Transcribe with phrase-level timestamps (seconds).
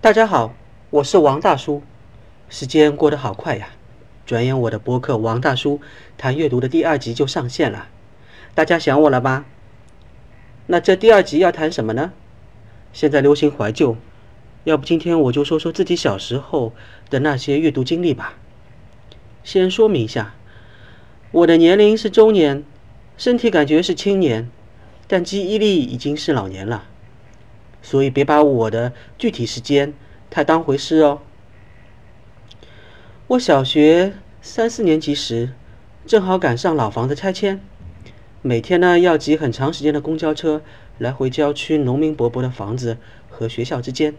[0.00, 0.54] 大家好，
[0.90, 1.82] 我是王大叔。
[2.48, 3.70] 时间过得好快呀，
[4.24, 5.80] 转眼我的博客《王大叔
[6.16, 7.88] 谈阅读》的第二集就上线了。
[8.54, 9.44] 大家想我了吧？
[10.68, 12.12] 那这第二集要谈什么呢？
[12.92, 13.96] 现在流行怀旧，
[14.62, 16.72] 要不今天我就说说自己小时候
[17.10, 18.34] 的那些阅读经历吧。
[19.42, 20.36] 先说明一下，
[21.32, 22.62] 我的年龄是中年，
[23.16, 24.48] 身体感觉是青年，
[25.08, 26.84] 但记忆力已经是老年了。
[27.82, 29.94] 所以别把我的具体时间
[30.30, 31.20] 太当回事哦。
[33.28, 35.50] 我小学三四年级时，
[36.06, 37.60] 正好赶上老房子拆迁，
[38.40, 40.62] 每天呢要挤很长时间的公交车
[40.96, 42.96] 来回郊区农民伯伯的房子
[43.28, 44.14] 和学校之间。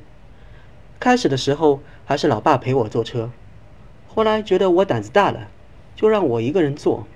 [0.99, 3.31] 开始的时候还是老爸陪我坐车，
[4.07, 5.47] 后来觉得我胆子大了，
[5.95, 7.07] 就让我一个人坐。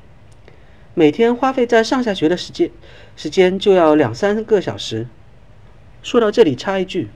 [0.93, 2.71] 每天花费在上下学的时间，
[3.15, 5.07] 时间就要两三个小时。
[6.03, 7.07] 说到这里，插一句：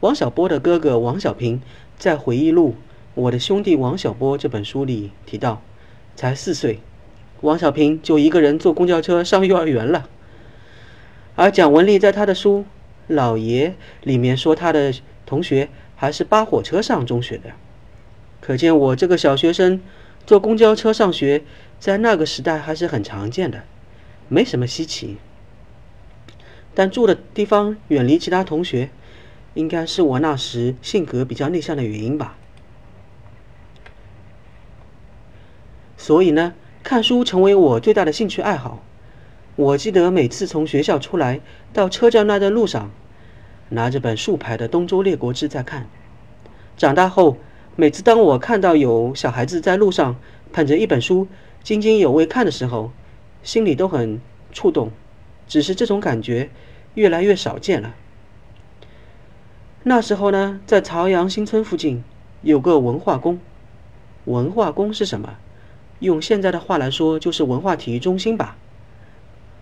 [0.00, 1.60] 王小波的哥哥王小平
[1.98, 2.70] 在回忆录
[3.14, 5.62] 《我的兄弟王小波》这本书里提到，
[6.16, 6.80] 才四岁，
[7.42, 10.08] 王小平就一个人坐公交车上幼儿园了。
[11.36, 12.60] 而蒋雯丽在他的书
[13.06, 13.68] 《老爷》
[14.02, 14.94] 里面说，他的
[15.26, 17.50] 同学还是扒火车上中学的。
[18.40, 19.78] 可见我这个小学生
[20.26, 21.42] 坐公交车上学，
[21.78, 23.64] 在那个时代还是很常见的，
[24.28, 25.18] 没什么稀奇。
[26.74, 28.90] 但住的地方远离其他同学，
[29.54, 32.36] 应该是我那时性格比较内向的原因吧。
[35.96, 38.82] 所以呢，看书成为我最大的兴趣爱好。
[39.56, 41.40] 我记得每次从学校出来
[41.72, 42.90] 到车站那段路上，
[43.70, 45.86] 拿着本竖排的《东周列国志》在看。
[46.78, 47.36] 长大后，
[47.76, 50.16] 每次当我看到有小孩子在路上
[50.52, 51.28] 捧着一本书
[51.62, 52.92] 津津有味看的时候，
[53.42, 54.18] 心里都很
[54.50, 54.90] 触动。
[55.50, 56.48] 只是这种感觉
[56.94, 57.96] 越来越少见了。
[59.82, 62.04] 那时候呢，在朝阳新村附近
[62.42, 63.40] 有个文化宫。
[64.26, 65.38] 文化宫是什么？
[65.98, 68.56] 用现在的话来说，就是文化体育中心吧。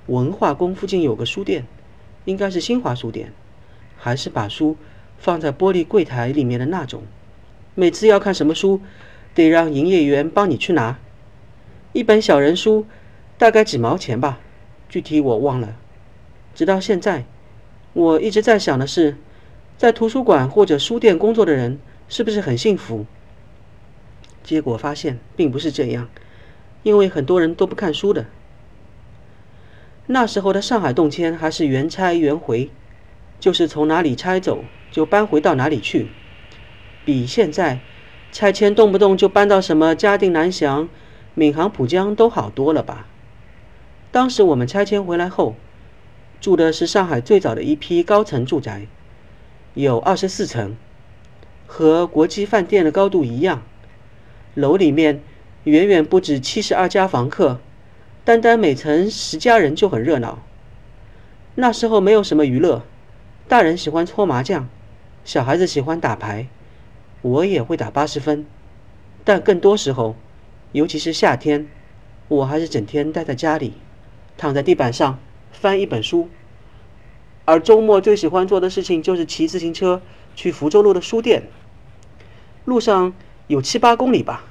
[0.08, 1.64] 文化宫附近有个书店，
[2.26, 3.32] 应该是新华书店，
[3.96, 4.76] 还是把书
[5.16, 7.04] 放在玻璃柜台里面的那种。
[7.74, 8.82] 每次要看什么书，
[9.32, 10.98] 得让营业员帮你去拿。
[11.94, 12.84] 一本小人书，
[13.38, 14.38] 大概几毛钱吧。
[14.88, 15.76] 具体我忘了。
[16.54, 17.24] 直到现在，
[17.92, 19.16] 我一直在想的是，
[19.76, 21.78] 在图书馆或者书店工作的人
[22.08, 23.06] 是不是很幸福？
[24.42, 26.08] 结果发现并不是这样，
[26.82, 28.26] 因为很多人都不看书的。
[30.06, 32.70] 那时候的上海动迁还是原拆原回，
[33.38, 36.08] 就是从哪里拆走就搬回到哪里去，
[37.04, 37.80] 比现在
[38.32, 40.88] 拆迁动不动就搬到什么嘉定南翔、
[41.34, 43.06] 闵行浦江都好多了吧？
[44.10, 45.54] 当时我们拆迁回来后，
[46.40, 48.86] 住的是上海最早的一批高层住宅，
[49.74, 50.74] 有二十四层，
[51.66, 53.62] 和国际饭店的高度一样。
[54.54, 55.20] 楼里面
[55.64, 57.60] 远远不止七十二家房客，
[58.24, 60.42] 单单每层十家人就很热闹。
[61.56, 62.82] 那时候没有什么娱乐，
[63.46, 64.68] 大人喜欢搓麻将，
[65.24, 66.48] 小孩子喜欢打牌，
[67.20, 68.46] 我也会打八十分，
[69.22, 70.16] 但更多时候，
[70.72, 71.68] 尤其是夏天，
[72.28, 73.74] 我还是整天待在家里。
[74.38, 75.18] 躺在地板上
[75.52, 76.28] 翻一本书，
[77.44, 80.00] 而周末最喜欢做的事情就是骑自行车
[80.36, 81.42] 去福州路的书店。
[82.64, 83.12] 路上
[83.48, 84.44] 有七八公里吧，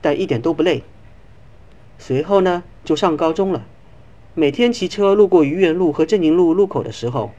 [0.00, 0.82] 但一点都不累。
[1.98, 3.64] 随后呢，就上高中了。
[4.34, 7.30] 每天骑车路过愚园路和镇宁路路口的时候，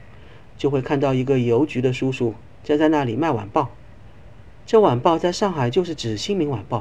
[0.56, 3.70] 就会看到一个邮局的叔叔站在那里卖晚报。
[4.64, 6.78] 这晚报在上海就是指《新民晚报》，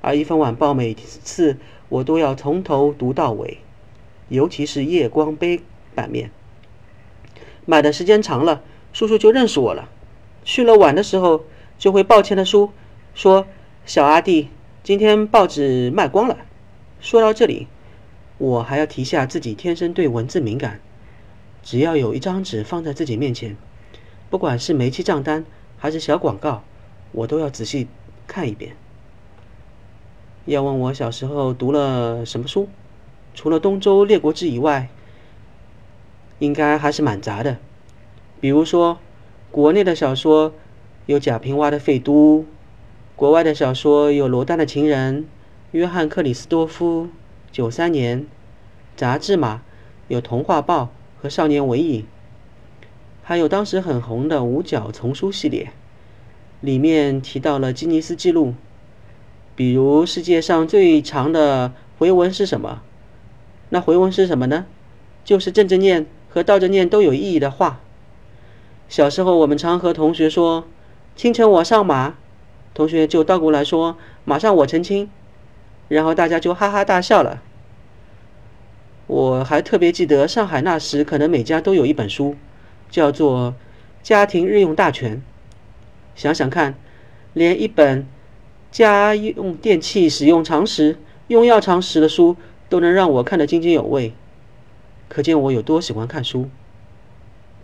[0.00, 1.56] 而一份晚报每次
[1.88, 3.58] 我都要从头读到尾。
[4.28, 5.60] 尤其是夜光杯
[5.94, 6.30] 版面，
[7.64, 8.62] 买的时间长了，
[8.92, 9.88] 叔叔就认识我了。
[10.44, 11.44] 去了晚的时候，
[11.78, 12.72] 就会抱歉的说
[13.14, 13.46] ：“说
[13.84, 14.48] 小阿弟，
[14.82, 16.38] 今天报纸卖光了。”
[17.00, 17.66] 说到这里，
[18.38, 20.80] 我还要提下自己天生对文字敏感，
[21.62, 23.56] 只要有一张纸放在自己面前，
[24.30, 25.44] 不管是煤气账单
[25.76, 26.64] 还是小广告，
[27.12, 27.88] 我都要仔细
[28.26, 28.74] 看一遍。
[30.46, 32.68] 要问我小时候读了什么书？
[33.38, 34.88] 除了《东周列国志》以外，
[36.40, 37.58] 应该还是蛮杂的。
[38.40, 38.98] 比如说，
[39.52, 40.52] 国内的小说
[41.06, 42.40] 有贾平凹的《废都》，
[43.14, 45.22] 国外的小说有罗丹的《情人》，
[45.70, 47.04] 约翰·克里斯多夫
[47.52, 48.22] 《九三年》。
[48.96, 49.62] 杂志嘛，
[50.08, 50.90] 有《童话报》
[51.22, 52.04] 和《少年文艺》，
[53.22, 55.70] 还有当时很红的五角丛书系列，
[56.60, 58.54] 里面提到了吉尼斯纪录，
[59.54, 62.82] 比如世界上最长的回文是什么？
[63.70, 64.66] 那回文是什么呢？
[65.24, 67.80] 就是正着念和倒着念都有意义的话。
[68.88, 70.64] 小时候我们常和同学说
[71.14, 72.14] ：“清晨我上马”，
[72.72, 75.10] 同学就倒过来说：“马上我成亲”，
[75.88, 77.42] 然后大家就哈哈大笑了。
[79.06, 82.36] 我还特别记得上海那时可能每家都有一本书，
[82.90, 83.52] 叫做
[84.02, 85.16] 《家庭日用大全》。
[86.14, 86.74] 想想看，
[87.34, 88.06] 连一本
[88.70, 92.36] 家用电器使用常识、用药常识的书
[92.68, 94.12] 都能让我看得津津有味，
[95.08, 96.48] 可见我有多喜欢看书。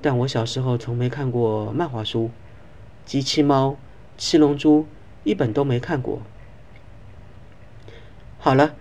[0.00, 2.26] 但我小时候从没看过漫画书，
[3.04, 3.68] 《机器猫》
[4.16, 4.80] 《七龙珠》
[5.24, 6.20] 一本都没看过。
[8.38, 8.74] 好了，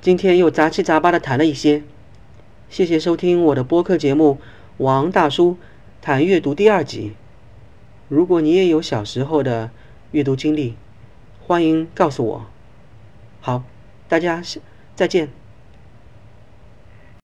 [0.00, 1.84] 今天又杂七杂八的谈了一些，
[2.68, 4.38] 谢谢收听我的播客节目
[4.78, 5.56] 《王大叔
[6.02, 7.12] 谈阅读》第二集。
[8.08, 9.70] 如果你也有小时候的
[10.10, 10.74] 阅读经历，
[11.46, 12.46] 欢迎告诉我。
[13.40, 13.62] 好，
[14.08, 14.42] 大家
[14.96, 15.43] 再见。